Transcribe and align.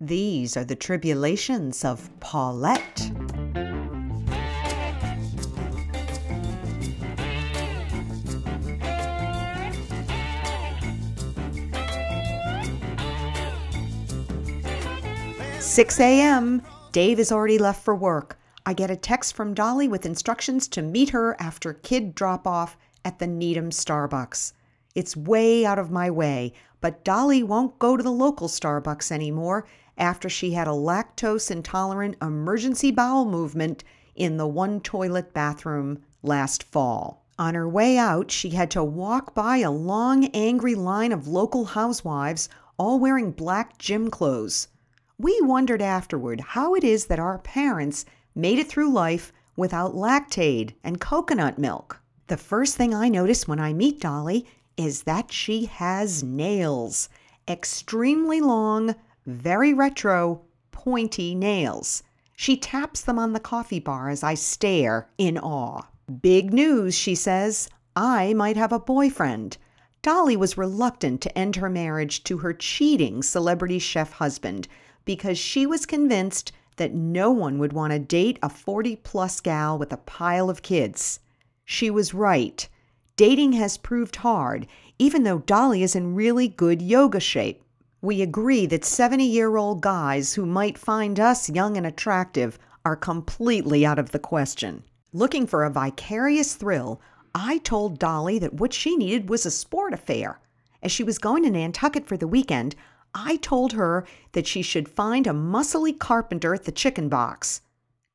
These 0.00 0.56
are 0.56 0.64
the 0.64 0.74
tribulations 0.74 1.84
of 1.84 2.10
Paulette. 2.18 3.12
Six 15.60 16.00
a.m. 16.00 16.60
Dave 16.90 17.20
is 17.20 17.30
already 17.30 17.58
left 17.58 17.84
for 17.84 17.94
work. 17.94 18.36
I 18.66 18.74
get 18.74 18.90
a 18.90 18.96
text 18.96 19.36
from 19.36 19.54
Dolly 19.54 19.86
with 19.86 20.04
instructions 20.04 20.66
to 20.68 20.82
meet 20.82 21.10
her 21.10 21.40
after 21.40 21.72
kid 21.72 22.16
drop 22.16 22.48
off 22.48 22.76
at 23.04 23.20
the 23.20 23.28
Needham 23.28 23.70
Starbucks. 23.70 24.54
It's 24.96 25.16
way 25.16 25.64
out 25.64 25.78
of 25.78 25.92
my 25.92 26.10
way, 26.10 26.52
but 26.80 27.04
Dolly 27.04 27.42
won't 27.42 27.78
go 27.78 27.96
to 27.96 28.02
the 28.02 28.10
local 28.10 28.48
Starbucks 28.48 29.12
anymore 29.12 29.66
after 29.96 30.28
she 30.28 30.52
had 30.52 30.66
a 30.66 30.72
lactose 30.72 31.50
intolerant 31.50 32.16
emergency 32.20 32.90
bowel 32.90 33.24
movement 33.24 33.84
in 34.14 34.36
the 34.36 34.46
one 34.46 34.80
toilet 34.80 35.32
bathroom 35.32 36.02
last 36.22 36.62
fall. 36.62 37.24
On 37.38 37.54
her 37.54 37.68
way 37.68 37.98
out, 37.98 38.30
she 38.30 38.50
had 38.50 38.70
to 38.72 38.84
walk 38.84 39.34
by 39.34 39.58
a 39.58 39.70
long, 39.70 40.26
angry 40.26 40.74
line 40.74 41.10
of 41.10 41.26
local 41.26 41.64
housewives, 41.64 42.48
all 42.76 42.98
wearing 42.98 43.32
black 43.32 43.76
gym 43.78 44.10
clothes. 44.10 44.68
We 45.18 45.40
wondered 45.42 45.82
afterward 45.82 46.40
how 46.40 46.74
it 46.74 46.84
is 46.84 47.06
that 47.06 47.18
our 47.18 47.38
parents 47.38 48.04
made 48.34 48.58
it 48.58 48.68
through 48.68 48.90
life 48.90 49.32
without 49.56 49.94
Lactaid 49.94 50.74
and 50.82 51.00
coconut 51.00 51.58
milk. 51.58 52.00
The 52.26 52.36
first 52.36 52.76
thing 52.76 52.94
I 52.94 53.08
notice 53.08 53.46
when 53.46 53.60
I 53.60 53.72
meet 53.72 54.00
Dolly 54.00 54.46
is 54.76 55.02
that 55.02 55.32
she 55.32 55.66
has 55.66 56.22
nails. 56.22 57.08
Extremely 57.46 58.40
long, 58.40 58.94
very 59.26 59.72
retro, 59.72 60.42
pointy 60.70 61.34
nails. 61.34 62.02
She 62.36 62.56
taps 62.56 63.00
them 63.00 63.18
on 63.18 63.32
the 63.32 63.40
coffee 63.40 63.80
bar 63.80 64.08
as 64.10 64.22
I 64.22 64.34
stare 64.34 65.08
in 65.18 65.38
awe. 65.38 65.82
Big 66.20 66.52
news, 66.52 66.94
she 66.94 67.14
says. 67.14 67.68
I 67.96 68.34
might 68.34 68.56
have 68.56 68.72
a 68.72 68.78
boyfriend. 68.78 69.56
Dolly 70.02 70.36
was 70.36 70.58
reluctant 70.58 71.22
to 71.22 71.38
end 71.38 71.56
her 71.56 71.70
marriage 71.70 72.24
to 72.24 72.38
her 72.38 72.52
cheating 72.52 73.22
celebrity 73.22 73.78
chef 73.78 74.12
husband 74.12 74.68
because 75.06 75.38
she 75.38 75.64
was 75.66 75.86
convinced 75.86 76.52
that 76.76 76.92
no 76.92 77.30
one 77.30 77.58
would 77.58 77.72
want 77.72 77.92
to 77.92 77.98
date 77.98 78.38
a 78.42 78.50
40 78.50 78.96
plus 78.96 79.40
gal 79.40 79.78
with 79.78 79.92
a 79.92 79.96
pile 79.96 80.50
of 80.50 80.60
kids. 80.60 81.20
She 81.64 81.88
was 81.88 82.12
right. 82.12 82.68
Dating 83.16 83.52
has 83.52 83.78
proved 83.78 84.16
hard, 84.16 84.66
even 84.98 85.22
though 85.22 85.38
Dolly 85.38 85.82
is 85.82 85.96
in 85.96 86.14
really 86.14 86.48
good 86.48 86.82
yoga 86.82 87.20
shape. 87.20 87.63
We 88.04 88.20
agree 88.20 88.66
that 88.66 88.84
70 88.84 89.24
year 89.24 89.56
old 89.56 89.80
guys 89.80 90.34
who 90.34 90.44
might 90.44 90.76
find 90.76 91.18
us 91.18 91.48
young 91.48 91.78
and 91.78 91.86
attractive 91.86 92.58
are 92.84 92.96
completely 92.96 93.86
out 93.86 93.98
of 93.98 94.10
the 94.10 94.18
question. 94.18 94.82
Looking 95.14 95.46
for 95.46 95.64
a 95.64 95.70
vicarious 95.70 96.54
thrill, 96.54 97.00
I 97.34 97.56
told 97.64 97.98
Dolly 97.98 98.38
that 98.40 98.52
what 98.52 98.74
she 98.74 98.94
needed 98.94 99.30
was 99.30 99.46
a 99.46 99.50
sport 99.50 99.94
affair. 99.94 100.38
As 100.82 100.92
she 100.92 101.02
was 101.02 101.16
going 101.16 101.44
to 101.44 101.50
Nantucket 101.50 102.06
for 102.06 102.18
the 102.18 102.28
weekend, 102.28 102.76
I 103.14 103.36
told 103.36 103.72
her 103.72 104.04
that 104.32 104.46
she 104.46 104.60
should 104.60 104.86
find 104.86 105.26
a 105.26 105.30
muscly 105.30 105.98
carpenter 105.98 106.52
at 106.52 106.64
the 106.64 106.72
chicken 106.72 107.08
box. 107.08 107.62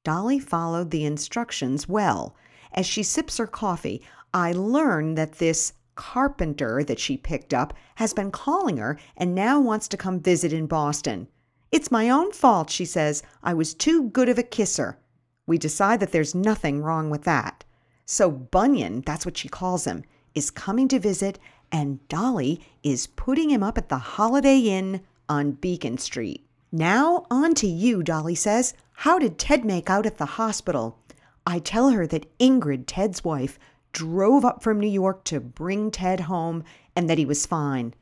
Dolly 0.03 0.37
followed 0.37 0.91
the 0.91 1.03
instructions 1.03 1.89
well. 1.89 2.35
As 2.73 2.85
she 2.85 3.01
sips 3.01 3.37
her 3.37 3.47
coffee, 3.47 4.03
I 4.35 4.51
learn 4.51 5.15
that 5.15 5.39
this 5.39 5.73
carpenter 5.99 6.81
that 6.81 6.97
she 6.97 7.17
picked 7.17 7.53
up 7.53 7.73
has 7.95 8.13
been 8.13 8.31
calling 8.31 8.77
her 8.77 8.97
and 9.17 9.35
now 9.35 9.59
wants 9.59 9.85
to 9.89 9.97
come 9.97 10.21
visit 10.21 10.53
in 10.53 10.65
Boston. 10.65 11.27
It's 11.73 11.91
my 11.91 12.09
own 12.09 12.31
fault, 12.31 12.69
she 12.69 12.85
says. 12.85 13.21
I 13.43 13.53
was 13.53 13.73
too 13.73 14.09
good 14.09 14.29
of 14.29 14.37
a 14.37 14.43
kisser. 14.43 14.97
We 15.45 15.57
decide 15.57 15.99
that 15.99 16.13
there's 16.13 16.33
nothing 16.33 16.81
wrong 16.81 17.09
with 17.09 17.23
that. 17.25 17.65
So 18.05 18.31
Bunyan, 18.31 19.01
that's 19.01 19.25
what 19.25 19.35
she 19.35 19.49
calls 19.49 19.83
him, 19.83 20.05
is 20.33 20.49
coming 20.49 20.87
to 20.87 20.99
visit, 20.99 21.37
and 21.69 22.07
Dolly 22.07 22.61
is 22.81 23.05
putting 23.05 23.49
him 23.49 23.61
up 23.61 23.77
at 23.77 23.89
the 23.89 23.97
Holiday 23.97 24.57
Inn 24.59 25.01
on 25.27 25.51
Beacon 25.51 25.97
Street. 25.97 26.47
Now, 26.71 27.25
on 27.29 27.55
to 27.55 27.67
you, 27.67 28.03
Dolly 28.03 28.35
says. 28.35 28.73
How 28.93 29.19
did 29.19 29.37
Ted 29.37 29.65
make 29.65 29.89
out 29.89 30.05
at 30.05 30.17
the 30.17 30.25
hospital? 30.25 30.97
I 31.45 31.59
tell 31.59 31.89
her 31.89 32.07
that 32.07 32.37
Ingrid, 32.39 32.85
Ted's 32.87 33.25
wife, 33.25 33.59
drove 33.91 34.45
up 34.45 34.61
from 34.61 34.79
New 34.79 34.87
York 34.87 35.23
to 35.25 35.39
bring 35.39 35.91
Ted 35.91 36.21
home 36.21 36.63
and 36.95 37.09
that 37.09 37.17
he 37.17 37.25
was 37.25 37.45
fine. 37.45 37.93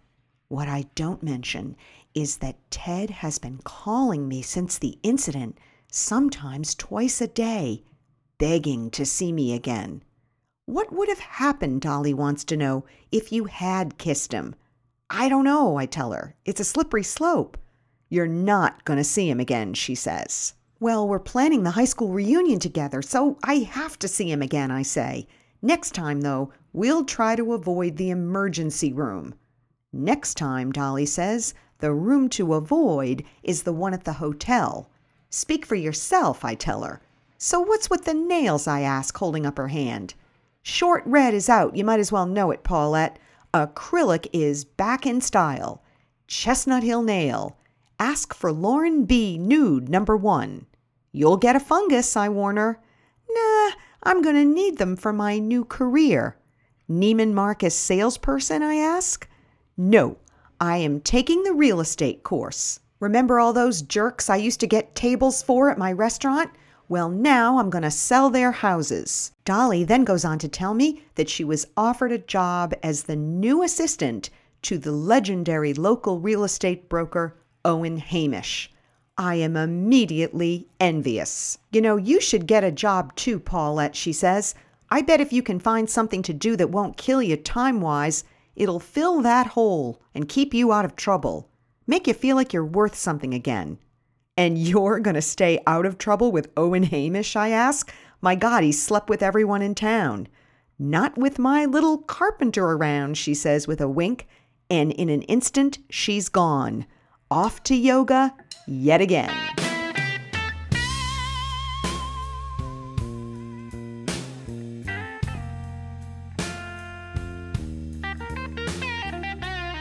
What 0.48 0.68
I 0.68 0.86
don't 0.96 1.24
mention 1.24 1.76
is 2.14 2.38
that 2.38 2.58
Ted 2.72 3.10
has 3.10 3.38
been 3.38 3.60
calling 3.64 4.28
me 4.28 4.42
since 4.42 4.78
the 4.78 4.98
incident, 5.04 5.58
sometimes 5.92 6.74
twice 6.74 7.22
a 7.22 7.28
day, 7.28 7.84
begging 8.38 8.90
to 8.92 9.06
see 9.06 9.32
me 9.32 9.54
again. 9.54 10.04
What 10.66 10.92
would 10.92 11.10
have 11.10 11.20
happened, 11.20 11.82
Dolly 11.82 12.14
wants 12.14 12.44
to 12.46 12.58
know, 12.58 12.86
if 13.12 13.32
you 13.32 13.46
had 13.46 13.98
kissed 13.98 14.32
him? 14.32 14.56
I 15.10 15.30
don't 15.30 15.46
know, 15.46 15.78
I 15.78 15.86
tell 15.86 16.12
her. 16.12 16.36
It's 16.44 16.60
a 16.60 16.66
slippery 16.66 17.04
slope. 17.04 17.58
You're 18.10 18.28
not 18.28 18.84
going 18.84 18.98
to 18.98 19.04
see 19.04 19.30
him 19.30 19.40
again, 19.40 19.74
she 19.74 19.96
says. 19.96 20.54
Well, 20.80 21.08
we're 21.08 21.20
planning 21.20 21.64
the 21.64 21.72
high 21.72 21.86
school 21.86 22.10
reunion 22.10 22.60
together, 22.60 23.02
so 23.02 23.38
I 23.44 23.56
have 23.56 23.98
to 24.00 24.08
see 24.08 24.32
him 24.32 24.42
again, 24.42 24.70
I 24.70 24.82
say. 24.82 25.28
Next 25.62 25.96
time, 25.96 26.22
though, 26.22 26.52
we'll 26.74 27.06
try 27.06 27.36
to 27.36 27.54
avoid 27.54 27.98
the 27.98 28.10
emergency 28.10 28.94
room. 28.94 29.34
Next 29.92 30.36
time, 30.36 30.72
Dolly 30.72 31.06
says, 31.06 31.54
the 31.80 31.94
room 31.94 32.30
to 32.30 32.54
avoid 32.54 33.24
is 33.44 33.64
the 33.64 33.74
one 33.74 33.94
at 33.94 34.04
the 34.04 34.14
hotel. 34.14 34.90
Speak 35.30 35.66
for 35.66 35.76
yourself, 35.76 36.44
I 36.46 36.56
tell 36.56 36.84
her. 36.84 37.02
So 37.38 37.60
what's 37.60 37.90
with 37.90 38.06
the 38.06 38.14
nails? 38.14 38.68
I 38.68 38.82
ask, 38.82 39.16
holding 39.18 39.46
up 39.46 39.58
her 39.58 39.68
hand. 39.68 40.14
Short 40.62 41.04
red 41.06 41.34
is 41.34 41.50
out. 41.50 41.76
You 41.76 41.86
might 41.86 42.00
as 42.00 42.12
well 42.12 42.26
know 42.26 42.52
it, 42.52 42.64
Paulette. 42.64 43.20
Acrylic 43.54 44.28
is 44.34 44.66
back 44.66 45.06
in 45.06 45.22
style. 45.22 45.82
Chestnut 46.28 46.84
Hill 46.84 47.04
nail. 47.04 47.58
Ask 48.00 48.34
for 48.34 48.52
Lauren 48.52 49.06
B. 49.06 49.38
Nude 49.38 49.90
number 49.90 50.18
one. 50.18 50.66
You'll 51.12 51.38
get 51.38 51.56
a 51.56 51.60
fungus, 51.60 52.18
I 52.18 52.30
warn 52.30 52.58
her. 52.58 52.80
Nah, 53.30 53.72
I'm 54.08 54.22
going 54.22 54.36
to 54.36 54.46
need 54.46 54.78
them 54.78 54.96
for 54.96 55.12
my 55.12 55.38
new 55.38 55.66
career. 55.66 56.38
Neiman 56.90 57.34
Marcus 57.34 57.76
salesperson, 57.76 58.64
I 58.64 58.76
ask? 58.76 59.28
No, 59.76 60.18
I 60.62 60.78
am 60.78 61.02
taking 61.02 61.44
the 61.44 61.52
real 61.52 61.82
estate 61.82 62.24
course. 62.24 62.80
Remember 63.02 63.38
all 63.38 63.52
those 63.52 63.82
jerks 63.82 64.30
I 64.30 64.38
used 64.38 64.62
to 64.62 64.66
get 64.66 64.96
tables 64.96 65.44
for 65.44 65.70
at 65.70 65.78
my 65.78 65.92
restaurant? 65.92 66.52
Well, 66.88 67.10
now 67.10 67.60
I'm 67.60 67.70
going 67.70 67.84
to 67.84 67.92
sell 67.92 68.30
their 68.30 68.54
houses. 68.54 69.34
Dolly 69.44 69.84
then 69.84 70.06
goes 70.06 70.24
on 70.24 70.40
to 70.40 70.48
tell 70.48 70.74
me 70.74 71.04
that 71.16 71.28
she 71.28 71.44
was 71.44 71.68
offered 71.76 72.14
a 72.14 72.18
job 72.18 72.74
as 72.82 73.04
the 73.04 73.18
new 73.18 73.62
assistant 73.62 74.30
to 74.62 74.78
the 74.78 74.94
legendary 74.94 75.74
local 75.74 76.22
real 76.22 76.46
estate 76.46 76.88
broker 76.88 77.36
Owen 77.66 77.98
Hamish. 77.98 78.72
I 79.20 79.36
am 79.36 79.58
immediately 79.58 80.68
envious. 80.80 81.58
You 81.72 81.82
know, 81.82 81.98
you 81.98 82.22
should 82.22 82.46
get 82.46 82.64
a 82.64 82.72
job 82.72 83.16
too, 83.16 83.40
Paulette, 83.40 83.96
she 83.96 84.14
says. 84.14 84.54
I 84.92 85.02
bet 85.02 85.20
if 85.20 85.34
you 85.34 85.42
can 85.42 85.60
find 85.60 85.90
something 85.90 86.22
to 86.22 86.34
do 86.34 86.56
that 86.56 86.70
won't 86.70 86.98
kill 86.98 87.24
you 87.24 87.36
time 87.36 87.82
wise, 87.82 88.24
it'll 88.56 88.80
fill 88.80 89.22
that 89.24 89.48
hole 89.48 90.00
and 90.14 90.30
keep 90.30 90.54
you 90.54 90.72
out 90.72 90.86
of 90.86 90.96
trouble. 90.96 91.50
Make 91.88 92.08
you 92.08 92.14
feel 92.14 92.36
like 92.36 92.54
you're 92.54 92.64
worth 92.64 92.96
something 92.96 93.34
again. 93.34 93.80
And 94.38 94.58
you're 94.68 95.00
going 95.00 95.16
to 95.16 95.22
stay 95.22 95.62
out 95.66 95.88
of 95.88 95.98
trouble 95.98 96.32
with 96.32 96.52
Owen 96.56 96.84
Hamish, 96.84 97.36
I 97.36 97.50
ask? 97.50 97.92
My 98.22 98.36
God, 98.36 98.64
he 98.64 98.72
slept 98.72 99.10
with 99.10 99.24
everyone 99.24 99.64
in 99.64 99.74
town. 99.74 100.28
Not 100.78 101.18
with 101.18 101.40
my 101.40 101.66
little 101.66 101.98
carpenter 101.98 102.66
around, 102.66 103.18
she 103.18 103.34
says 103.34 103.68
with 103.68 103.82
a 103.82 103.88
wink, 103.88 104.28
and 104.70 104.92
in 104.92 105.10
an 105.10 105.24
instant 105.24 105.80
she's 105.90 106.30
gone. 106.30 106.86
Off 107.32 107.64
to 107.64 107.76
yoga 107.76 108.36
yet 108.68 109.02
again. 109.02 109.34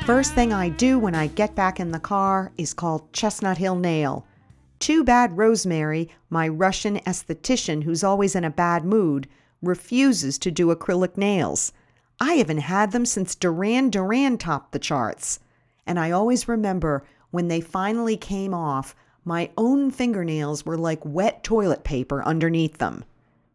First 0.07 0.35
thing 0.35 0.53
I 0.53 0.69
do 0.69 1.01
when 1.01 1.17
I 1.17 1.27
get 1.27 1.57
back 1.57 1.81
in 1.81 1.91
the 1.91 1.99
car 1.99 2.53
is 2.57 2.73
call 2.73 3.09
Chestnut 3.13 3.59
Hill 3.59 3.75
Nail. 3.75 4.25
Too 4.79 5.03
bad 5.03 5.37
Rosemary, 5.37 6.09
my 6.31 6.47
Russian 6.47 7.01
esthetician 7.01 7.83
who's 7.83 8.05
always 8.05 8.37
in 8.37 8.45
a 8.45 8.51
bad 8.51 8.85
mood, 8.85 9.27
refuses 9.61 10.39
to 10.39 10.53
do 10.53 10.73
acrylic 10.73 11.17
nails. 11.17 11.73
I 12.21 12.35
haven't 12.35 12.59
had 12.59 12.93
them 12.93 13.05
since 13.05 13.35
Duran 13.35 13.91
Duran 13.91 14.39
topped 14.39 14.71
the 14.71 14.79
charts. 14.79 15.41
And 15.87 15.99
I 15.99 16.13
always 16.13 16.47
remember 16.47 17.03
when 17.31 17.49
they 17.49 17.61
finally 17.61 18.17
came 18.17 18.55
off, 18.55 18.95
my 19.25 19.51
own 19.57 19.91
fingernails 19.91 20.65
were 20.65 20.79
like 20.79 21.05
wet 21.05 21.43
toilet 21.43 21.85
paper 21.85 22.23
underneath 22.25 22.79
them. 22.79 23.05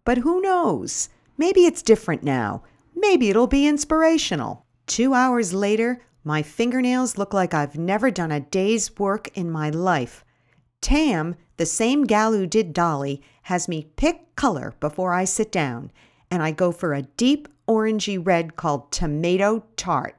But 0.03 0.19
who 0.19 0.41
knows? 0.41 1.09
Maybe 1.37 1.65
it's 1.65 1.81
different 1.81 2.23
now. 2.23 2.63
Maybe 2.95 3.29
it'll 3.29 3.47
be 3.47 3.67
inspirational. 3.67 4.65
Two 4.85 5.13
hours 5.13 5.53
later, 5.53 6.01
my 6.23 6.43
fingernails 6.43 7.17
look 7.17 7.33
like 7.33 7.53
I've 7.53 7.77
never 7.77 8.11
done 8.11 8.31
a 8.31 8.41
day's 8.41 8.97
work 8.99 9.29
in 9.35 9.49
my 9.49 9.69
life. 9.69 10.23
Tam, 10.81 11.35
the 11.57 11.65
same 11.65 12.03
gal 12.03 12.33
who 12.33 12.45
did 12.45 12.73
Dolly, 12.73 13.21
has 13.43 13.67
me 13.67 13.87
pick 13.95 14.35
color 14.35 14.73
before 14.79 15.13
I 15.13 15.23
sit 15.25 15.51
down, 15.51 15.91
and 16.29 16.43
I 16.43 16.51
go 16.51 16.71
for 16.71 16.93
a 16.93 17.03
deep 17.03 17.47
orangey 17.67 18.23
red 18.23 18.55
called 18.55 18.91
tomato 18.91 19.63
tart. 19.77 20.15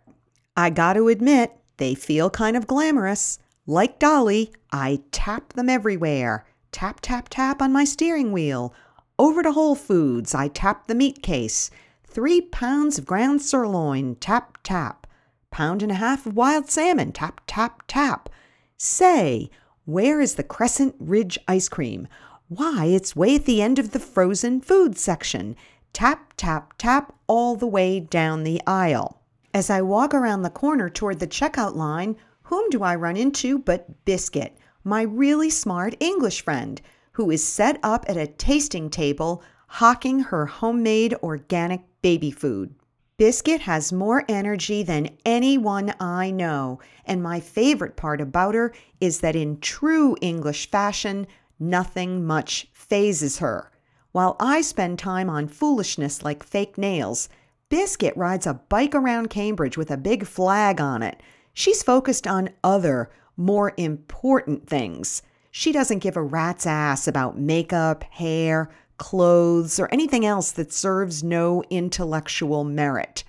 I 0.56 0.70
got 0.70 0.94
to 0.94 1.08
admit, 1.08 1.52
they 1.82 1.94
feel 1.96 2.31
kind 2.31 2.56
of 2.56 2.69
glamorous. 2.69 3.40
Like 3.67 3.99
Dolly, 3.99 4.52
I 4.70 5.00
tap 5.11 5.55
them 5.55 5.69
everywhere. 5.69 6.46
Tap, 6.70 7.00
tap, 7.00 7.29
tap 7.29 7.61
on 7.61 7.73
my 7.73 7.82
steering 7.82 8.31
wheel. 8.31 8.73
Over 9.19 9.43
to 9.43 9.50
Whole 9.50 9.75
Foods, 9.75 10.32
I 10.32 10.46
tap 10.46 10.87
the 10.87 10.94
meat 10.94 11.25
case. 11.25 11.73
Three 12.05 12.40
pounds 12.40 12.99
of 12.99 13.05
ground 13.05 13.43
sirloin, 13.43 14.14
tap, 14.20 14.58
tap. 14.62 15.08
Pound 15.50 15.82
and 15.82 15.90
a 15.90 15.96
half 15.96 16.25
of 16.25 16.37
wild 16.37 16.70
salmon, 16.70 17.11
tap, 17.11 17.40
tap, 17.49 17.82
tap. 17.88 18.28
Say, 18.76 19.50
where 19.85 20.20
is 20.20 20.37
the 20.37 20.44
Crescent 20.44 20.94
Ridge 21.00 21.37
ice 21.49 21.69
cream? 21.69 22.06
Why, 22.46 22.85
it's 22.85 23.17
way 23.17 23.35
at 23.35 23.44
the 23.44 23.61
end 23.61 23.81
of 23.81 23.90
the 23.90 23.99
frozen 23.99 24.61
food 24.61 24.96
section. 24.96 25.56
Tap, 25.93 26.35
tap, 26.37 26.75
tap 26.78 27.12
all 27.26 27.56
the 27.56 27.67
way 27.67 27.99
down 27.99 28.44
the 28.44 28.62
aisle. 28.69 29.22
As 29.54 29.69
I 29.69 29.82
walk 29.82 30.14
around 30.14 30.43
the 30.43 30.50
corner 30.50 30.88
toward 30.88 31.19
the 31.19 31.26
checkout 31.26 31.76
line, 31.76 32.16
whom 32.44 32.70
do 32.70 32.82
I 32.82 32.94
run 32.94 33.19
into 33.19 33.58
but 33.58 34.04
Biscuit, 34.06 34.56
my 34.82 35.02
really 35.02 35.50
smart 35.50 35.94
English 36.00 36.43
friend, 36.43 36.81
who 37.12 37.31
is 37.31 37.44
set 37.44 37.78
up 37.82 38.06
at 38.08 38.16
a 38.16 38.26
tasting 38.26 38.88
table 38.88 39.43
hawking 39.66 40.20
her 40.20 40.46
homemade 40.46 41.14
organic 41.22 41.82
baby 42.00 42.31
food. 42.31 42.75
Biscuit 43.19 43.60
has 43.60 43.93
more 43.93 44.25
energy 44.26 44.82
than 44.82 45.16
anyone 45.26 45.94
I 46.00 46.31
know, 46.31 46.81
and 47.04 47.22
my 47.22 47.38
favorite 47.38 47.94
part 47.94 48.22
about 48.22 48.54
her 48.54 48.72
is 49.00 49.20
that 49.20 49.37
in 49.37 49.60
true 49.60 50.16
English 50.22 50.70
fashion, 50.70 51.26
nothing 51.60 52.25
much 52.25 52.69
phases 52.72 53.38
her. 53.38 53.70
While 54.12 54.37
I 54.40 54.62
spend 54.62 54.99
time 54.99 55.28
on 55.28 55.46
foolishness 55.46 56.22
like 56.22 56.43
fake 56.43 56.78
nails, 56.78 57.28
Biscuit 57.73 58.15
rides 58.19 58.47
a 58.47 58.53
bike 58.53 58.95
around 58.95 59.31
Cambridge 59.31 59.79
with 59.79 59.91
a 59.91 59.97
big 59.97 60.27
flag 60.27 60.79
on 60.79 61.03
it. 61.03 61.23
She's 61.55 61.83
focused 61.83 62.27
on 62.27 62.51
other, 62.63 63.11
more 63.35 63.73
important 63.79 64.69
things. 64.69 65.23
She 65.51 65.73
doesn't 65.73 66.01
give 66.01 66.15
a 66.15 66.23
rat's 66.23 66.67
ass 66.67 67.09
about 67.09 67.39
makeup, 67.39 68.05
hair, 68.11 68.69
clothes, 68.99 69.81
or 69.81 69.89
anything 69.91 70.27
else 70.27 70.51
that 70.53 70.71
serves 70.71 71.25
no 71.25 71.65
intellectual 71.71 72.63
merit. 72.63 73.25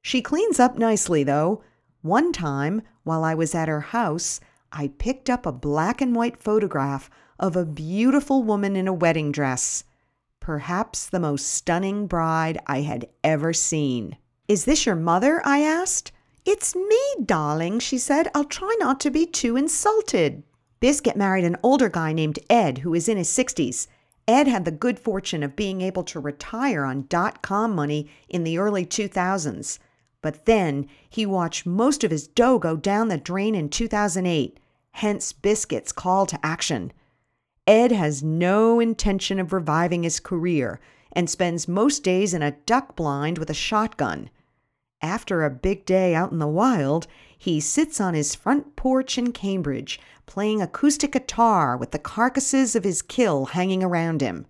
She 0.00 0.22
cleans 0.22 0.58
up 0.58 0.78
nicely, 0.78 1.22
though. 1.22 1.62
One 2.00 2.32
time, 2.32 2.80
while 3.04 3.24
I 3.24 3.34
was 3.34 3.54
at 3.54 3.68
her 3.68 3.82
house, 3.82 4.40
I 4.72 4.88
picked 4.96 5.28
up 5.28 5.44
a 5.44 5.52
black 5.52 6.00
and 6.00 6.16
white 6.16 6.42
photograph 6.42 7.10
of 7.38 7.56
a 7.56 7.66
beautiful 7.66 8.42
woman 8.42 8.74
in 8.74 8.88
a 8.88 8.94
wedding 8.94 9.32
dress 9.32 9.84
perhaps 10.42 11.06
the 11.06 11.20
most 11.20 11.46
stunning 11.46 12.08
bride 12.08 12.58
I 12.66 12.80
had 12.80 13.08
ever 13.22 13.52
seen. 13.52 14.16
Is 14.48 14.64
this 14.64 14.84
your 14.84 14.96
mother? 14.96 15.40
I 15.44 15.60
asked. 15.60 16.10
It's 16.44 16.74
me, 16.74 17.00
darling, 17.24 17.78
she 17.78 17.96
said. 17.96 18.28
I'll 18.34 18.42
try 18.42 18.76
not 18.80 18.98
to 19.00 19.10
be 19.10 19.24
too 19.24 19.56
insulted. 19.56 20.42
Biscuit 20.80 21.16
married 21.16 21.44
an 21.44 21.58
older 21.62 21.88
guy 21.88 22.12
named 22.12 22.40
Ed 22.50 22.78
who 22.78 22.92
is 22.92 23.08
in 23.08 23.18
his 23.18 23.28
60s. 23.28 23.86
Ed 24.26 24.48
had 24.48 24.64
the 24.64 24.72
good 24.72 24.98
fortune 24.98 25.44
of 25.44 25.54
being 25.54 25.80
able 25.80 26.02
to 26.02 26.18
retire 26.18 26.84
on 26.84 27.06
dot 27.08 27.40
com 27.42 27.72
money 27.72 28.10
in 28.28 28.42
the 28.42 28.58
early 28.58 28.84
2000s. 28.84 29.78
But 30.22 30.44
then 30.44 30.88
he 31.08 31.24
watched 31.24 31.66
most 31.66 32.02
of 32.02 32.10
his 32.10 32.26
dough 32.26 32.58
go 32.58 32.76
down 32.76 33.06
the 33.06 33.16
drain 33.16 33.54
in 33.54 33.68
2008, 33.68 34.58
hence 34.90 35.32
Biscuit's 35.32 35.92
call 35.92 36.26
to 36.26 36.44
action. 36.44 36.92
Ed 37.64 37.92
has 37.92 38.24
no 38.24 38.80
intention 38.80 39.38
of 39.38 39.52
reviving 39.52 40.02
his 40.02 40.18
career 40.18 40.80
and 41.12 41.30
spends 41.30 41.68
most 41.68 42.02
days 42.02 42.34
in 42.34 42.42
a 42.42 42.56
duck 42.66 42.96
blind 42.96 43.38
with 43.38 43.48
a 43.50 43.54
shotgun. 43.54 44.30
After 45.00 45.44
a 45.44 45.50
big 45.50 45.86
day 45.86 46.12
out 46.12 46.32
in 46.32 46.40
the 46.40 46.48
wild, 46.48 47.06
he 47.38 47.60
sits 47.60 48.00
on 48.00 48.14
his 48.14 48.34
front 48.34 48.74
porch 48.74 49.16
in 49.16 49.30
Cambridge, 49.30 50.00
playing 50.26 50.60
acoustic 50.60 51.12
guitar 51.12 51.76
with 51.76 51.92
the 51.92 52.00
carcasses 52.00 52.74
of 52.74 52.82
his 52.82 53.00
kill 53.00 53.46
hanging 53.46 53.84
around 53.84 54.22
him. 54.22 54.46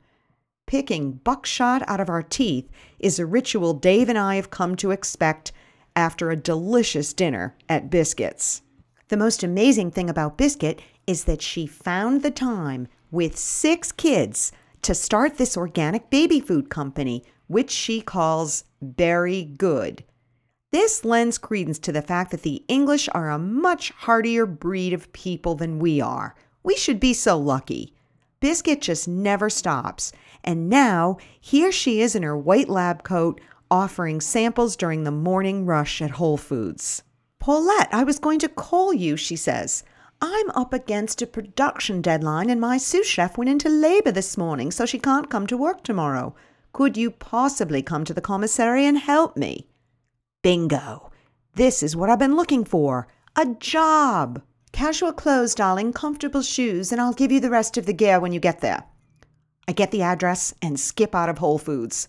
Picking 0.67 1.12
buckshot 1.12 1.82
out 1.87 2.00
of 2.00 2.08
our 2.08 2.23
teeth 2.23 2.70
is 2.99 3.19
a 3.19 3.26
ritual 3.26 3.75
Dave 3.75 4.08
and 4.08 4.19
I 4.19 4.37
have 4.37 4.50
come 4.50 4.75
to 4.76 4.91
expect 4.91 5.53
after 5.94 6.31
a 6.31 6.37
delicious 6.37 7.12
dinner 7.12 7.55
at 7.69 7.91
Biscuits. 7.91 8.62
The 9.08 9.19
most 9.19 9.43
amazing 9.43 9.91
thing 9.91 10.08
about 10.08 10.38
Biscuit 10.38 10.81
is 11.06 11.25
that 11.25 11.43
she 11.43 11.67
found 11.67 12.23
the 12.23 12.31
time 12.31 12.88
with 13.12 13.38
six 13.38 13.93
kids 13.93 14.50
to 14.82 14.97
start 14.97 15.37
this 15.37 15.56
organic 15.56 16.11
baby 16.11 16.41
food 16.41 16.69
company, 16.69 17.23
which 17.47 17.70
she 17.70 18.00
calls 18.00 18.64
Berry 18.81 19.44
Good. 19.44 20.03
This 20.73 21.05
lends 21.05 21.38
credence 21.38 21.79
to 21.81 21.93
the 21.93 22.03
fact 22.03 22.31
that 22.31 22.43
the 22.43 22.64
English 22.67 23.09
are 23.12 23.31
a 23.31 23.38
much 23.38 23.91
hardier 23.91 24.47
breed 24.47 24.93
of 24.93 25.12
people 25.12 25.55
than 25.55 25.79
we 25.79 26.00
are. 26.00 26.35
We 26.62 26.76
should 26.76 26.99
be 26.99 27.12
so 27.12 27.38
lucky. 27.38 27.94
Biscuit 28.41 28.81
just 28.81 29.06
never 29.06 29.49
stops. 29.50 30.12
And 30.43 30.69
now, 30.69 31.19
here 31.41 31.70
she 31.70 32.00
is 32.00 32.17
in 32.17 32.23
her 32.25 32.37
white 32.37 32.69
lab 32.69 33.05
coat 33.05 33.41
offering 33.70 34.20
samples 34.20 34.75
during 34.75 35.05
the 35.05 35.11
morning 35.11 35.65
rush 35.65 36.03
at 36.03 36.12
Whole 36.12 36.37
Foods. 36.37 37.03
Paulette, 37.38 37.88
I 37.93 38.05
was 38.05 38.19
going 38.19 38.38
to 38.41 38.49
call 38.49 38.93
you, 38.93 39.17
she 39.17 39.37
says. 39.37 39.85
I'm 40.24 40.50
up 40.50 40.72
against 40.72 41.20
a 41.20 41.26
production 41.26 42.00
deadline 42.00 42.48
and 42.48 42.60
my 42.60 42.78
sous 42.78 43.04
chef 43.04 43.36
went 43.36 43.50
into 43.50 43.69
labor 43.69 44.12
this 44.12 44.38
morning, 44.38 44.70
so 44.70 44.86
she 44.86 45.00
can't 45.00 45.28
come 45.28 45.48
to 45.48 45.56
work 45.56 45.82
tomorrow. 45.82 46.36
Could 46.72 46.96
you 46.96 47.10
possibly 47.10 47.82
come 47.82 48.04
to 48.04 48.14
the 48.14 48.20
commissary 48.20 48.86
and 48.86 48.96
help 48.96 49.36
me? 49.36 49.66
Bingo! 50.40 51.10
This 51.56 51.82
is 51.82 51.96
what 51.96 52.08
I've 52.08 52.20
been 52.20 52.36
looking 52.36 52.64
for 52.64 53.08
a 53.34 53.46
job! 53.46 54.40
Casual 54.70 55.12
clothes, 55.12 55.56
darling, 55.56 55.92
comfortable 55.92 56.42
shoes, 56.42 56.92
and 56.92 57.00
I'll 57.00 57.12
give 57.12 57.32
you 57.32 57.40
the 57.40 57.50
rest 57.50 57.76
of 57.76 57.86
the 57.86 57.92
gear 57.92 58.20
when 58.20 58.30
you 58.30 58.38
get 58.38 58.60
there. 58.60 58.84
I 59.66 59.72
get 59.72 59.90
the 59.90 60.02
address 60.02 60.54
and 60.62 60.78
skip 60.78 61.16
out 61.16 61.30
of 61.30 61.38
Whole 61.38 61.58
Foods. 61.58 62.06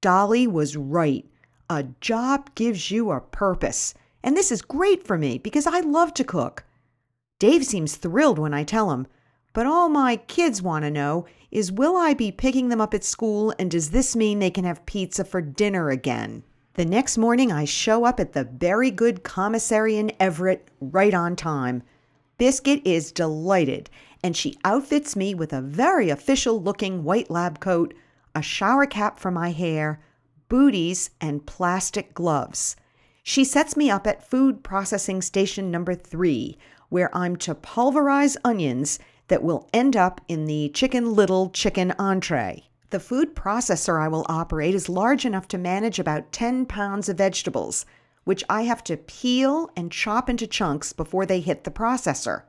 Dolly 0.00 0.46
was 0.46 0.76
right. 0.76 1.28
A 1.68 1.82
job 2.00 2.54
gives 2.54 2.92
you 2.92 3.10
a 3.10 3.20
purpose. 3.20 3.92
And 4.22 4.36
this 4.36 4.52
is 4.52 4.62
great 4.62 5.04
for 5.04 5.18
me 5.18 5.38
because 5.38 5.66
I 5.66 5.80
love 5.80 6.14
to 6.14 6.22
cook. 6.22 6.64
Dave 7.40 7.64
seems 7.64 7.96
thrilled 7.96 8.38
when 8.38 8.52
I 8.52 8.64
tell 8.64 8.92
him, 8.92 9.06
but 9.54 9.66
all 9.66 9.88
my 9.88 10.16
kids 10.16 10.60
want 10.60 10.84
to 10.84 10.90
know 10.90 11.24
is 11.50 11.72
will 11.72 11.96
I 11.96 12.12
be 12.12 12.30
picking 12.30 12.68
them 12.68 12.82
up 12.82 12.92
at 12.92 13.02
school 13.02 13.54
and 13.58 13.70
does 13.70 13.90
this 13.90 14.14
mean 14.14 14.38
they 14.38 14.50
can 14.50 14.64
have 14.64 14.84
pizza 14.84 15.24
for 15.24 15.40
dinner 15.40 15.88
again? 15.88 16.44
The 16.74 16.84
next 16.84 17.16
morning, 17.16 17.50
I 17.50 17.64
show 17.64 18.04
up 18.04 18.20
at 18.20 18.34
the 18.34 18.44
very 18.44 18.90
good 18.90 19.24
commissary 19.24 19.96
in 19.96 20.12
Everett 20.20 20.68
right 20.80 21.14
on 21.14 21.34
time. 21.34 21.82
Biscuit 22.36 22.82
is 22.84 23.10
delighted, 23.10 23.88
and 24.22 24.36
she 24.36 24.58
outfits 24.62 25.16
me 25.16 25.34
with 25.34 25.54
a 25.54 25.62
very 25.62 26.10
official 26.10 26.62
looking 26.62 27.04
white 27.04 27.30
lab 27.30 27.58
coat, 27.58 27.94
a 28.34 28.42
shower 28.42 28.84
cap 28.84 29.18
for 29.18 29.30
my 29.30 29.50
hair, 29.50 30.00
booties, 30.50 31.10
and 31.22 31.46
plastic 31.46 32.12
gloves. 32.12 32.76
She 33.22 33.44
sets 33.44 33.76
me 33.76 33.90
up 33.90 34.06
at 34.06 34.28
food 34.28 34.62
processing 34.62 35.22
station 35.22 35.70
number 35.70 35.94
three, 35.94 36.56
where 36.90 37.16
I'm 37.16 37.36
to 37.36 37.54
pulverize 37.54 38.36
onions 38.44 38.98
that 39.28 39.42
will 39.42 39.68
end 39.72 39.96
up 39.96 40.20
in 40.28 40.44
the 40.44 40.68
Chicken 40.74 41.14
Little 41.14 41.48
chicken 41.50 41.92
entree. 41.98 42.64
The 42.90 43.00
food 43.00 43.34
processor 43.34 44.02
I 44.02 44.08
will 44.08 44.26
operate 44.28 44.74
is 44.74 44.88
large 44.88 45.24
enough 45.24 45.48
to 45.48 45.58
manage 45.58 45.98
about 45.98 46.32
10 46.32 46.66
pounds 46.66 47.08
of 47.08 47.16
vegetables, 47.16 47.86
which 48.24 48.44
I 48.50 48.62
have 48.62 48.84
to 48.84 48.96
peel 48.96 49.70
and 49.76 49.92
chop 49.92 50.28
into 50.28 50.46
chunks 50.46 50.92
before 50.92 51.24
they 51.24 51.40
hit 51.40 51.64
the 51.64 51.70
processor. 51.70 52.42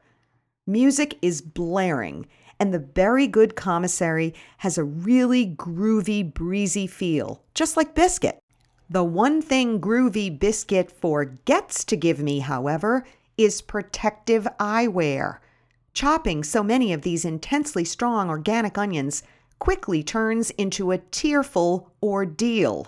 Music 0.66 1.18
is 1.22 1.42
blaring, 1.42 2.26
and 2.60 2.74
the 2.74 2.80
very 2.80 3.28
good 3.28 3.56
commissary 3.56 4.34
has 4.58 4.78
a 4.78 4.84
really 4.84 5.48
groovy, 5.48 6.34
breezy 6.34 6.88
feel, 6.88 7.44
just 7.54 7.78
like 7.78 7.96
Biscuit. 7.96 8.40
The 8.90 9.04
one 9.04 9.42
thing 9.42 9.80
Groovy 9.80 10.38
Biscuit 10.38 10.92
forgets 10.92 11.84
to 11.86 11.96
give 11.96 12.20
me, 12.20 12.40
however, 12.40 13.06
is 13.44 13.62
protective 13.62 14.48
eyewear. 14.60 15.40
Chopping 15.94 16.44
so 16.44 16.64
many 16.64 16.94
of 16.94 17.02
these 17.02 17.26
intensely 17.26 17.84
strong 17.84 18.30
organic 18.30 18.78
onions 18.78 19.24
quickly 19.60 20.02
turns 20.04 20.50
into 20.52 20.92
a 20.92 20.98
tearful 20.98 21.92
ordeal. 22.02 22.88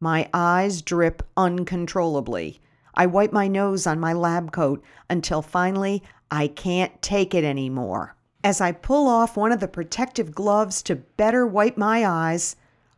My 0.00 0.30
eyes 0.32 0.80
drip 0.80 1.22
uncontrollably. 1.36 2.60
I 2.94 3.06
wipe 3.06 3.32
my 3.32 3.48
nose 3.48 3.86
on 3.86 4.00
my 4.00 4.12
lab 4.12 4.52
coat 4.52 4.82
until 5.08 5.42
finally 5.42 6.02
I 6.30 6.48
can't 6.48 7.02
take 7.02 7.34
it 7.34 7.44
anymore. 7.44 8.16
As 8.42 8.60
I 8.60 8.72
pull 8.72 9.08
off 9.08 9.36
one 9.36 9.52
of 9.52 9.60
the 9.60 9.68
protective 9.68 10.34
gloves 10.34 10.82
to 10.84 10.96
better 10.96 11.46
wipe 11.46 11.76
my 11.76 12.06
eyes, 12.06 12.56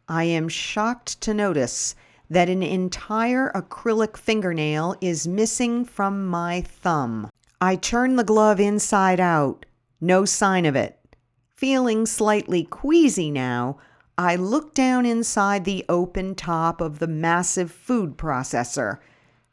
I 0.08 0.24
am 0.24 0.48
shocked 0.48 1.20
to 1.22 1.34
notice 1.34 1.96
that 2.32 2.48
an 2.48 2.62
entire 2.62 3.52
acrylic 3.54 4.16
fingernail 4.16 4.96
is 5.02 5.28
missing 5.28 5.84
from 5.84 6.26
my 6.26 6.62
thumb. 6.62 7.28
I 7.60 7.76
turn 7.76 8.16
the 8.16 8.24
glove 8.24 8.58
inside 8.58 9.20
out. 9.20 9.66
No 10.00 10.24
sign 10.24 10.64
of 10.64 10.74
it. 10.74 10.98
Feeling 11.50 12.06
slightly 12.06 12.64
queasy 12.64 13.30
now, 13.30 13.76
I 14.16 14.36
look 14.36 14.72
down 14.72 15.04
inside 15.04 15.66
the 15.66 15.84
open 15.90 16.34
top 16.34 16.80
of 16.80 17.00
the 17.00 17.06
massive 17.06 17.70
food 17.70 18.16
processor, 18.16 18.98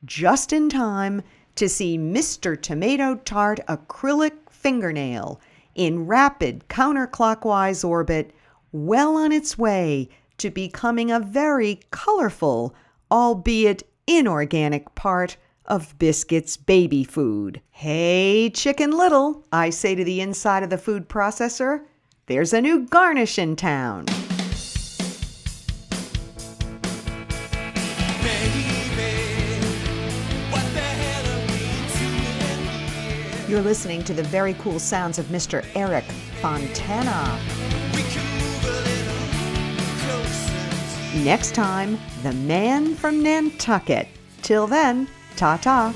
just 0.06 0.54
in 0.54 0.70
time 0.70 1.22
to 1.56 1.68
see 1.68 1.98
Mr. 1.98 2.60
Tomato 2.60 3.16
Tart 3.16 3.60
acrylic 3.68 4.38
fingernail 4.50 5.42
in 5.76 6.08
rapid 6.08 6.64
counterclockwise 6.70 7.84
orbit, 7.84 8.34
well 8.72 9.18
on 9.18 9.34
its 9.34 9.58
way 9.58 10.08
to 10.40 10.50
becoming 10.50 11.12
a 11.12 11.20
very 11.20 11.80
colorful, 11.92 12.74
albeit 13.12 13.84
inorganic 14.08 14.96
part 14.96 15.38
of 15.66 15.98
Biscuit's 16.00 16.58
baby 16.58 17.04
food. 17.04 17.62
Hey, 17.70 18.50
Chicken 18.50 18.92
Little, 18.92 19.46
I 19.52 19.70
say 19.70 19.96
to 19.96 20.04
the 20.04 20.20
inside 20.20 20.64
of 20.64 20.70
the 20.70 20.78
food 20.78 21.08
processor, 21.08 21.86
there's 22.26 22.54
a 22.54 22.62
new 22.62 22.86
garnish 22.86 23.38
in 23.38 23.56
town. 23.56 24.06
You're 33.48 33.62
listening 33.62 34.04
to 34.04 34.14
the 34.14 34.24
very 34.24 34.54
cool 34.56 34.78
sounds 34.78 35.18
of 35.18 35.26
Mr. 35.28 35.66
Eric 35.76 36.04
Fontana. 36.40 37.59
Next 41.24 41.54
time, 41.54 42.00
the 42.24 42.32
man 42.32 42.96
from 42.96 43.22
Nantucket. 43.22 44.08
Till 44.42 44.68
then, 44.68 45.06
ta 45.36 45.58
ta. 45.58 45.94